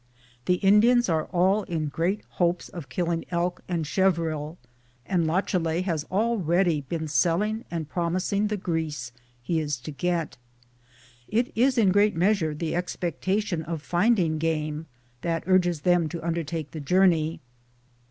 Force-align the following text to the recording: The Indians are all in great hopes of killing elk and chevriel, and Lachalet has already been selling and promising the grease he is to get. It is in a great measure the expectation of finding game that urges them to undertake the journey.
The 0.45 0.55
Indians 0.55 1.09
are 1.09 1.25
all 1.25 1.61
in 1.61 1.87
great 1.87 2.21
hopes 2.41 2.69
of 2.69 2.89
killing 2.89 3.23
elk 3.29 3.61
and 3.69 3.85
chevriel, 3.85 4.57
and 5.05 5.27
Lachalet 5.27 5.83
has 5.83 6.05
already 6.05 6.81
been 6.81 7.07
selling 7.07 7.65
and 7.69 7.87
promising 7.87 8.47
the 8.47 8.57
grease 8.57 9.11
he 9.43 9.59
is 9.59 9.77
to 9.81 9.91
get. 9.91 10.37
It 11.27 11.51
is 11.55 11.77
in 11.77 11.89
a 11.89 11.93
great 11.93 12.15
measure 12.15 12.55
the 12.55 12.73
expectation 12.73 13.61
of 13.61 13.83
finding 13.83 14.39
game 14.39 14.87
that 15.21 15.43
urges 15.45 15.81
them 15.81 16.09
to 16.09 16.25
undertake 16.25 16.71
the 16.71 16.79
journey. 16.79 17.39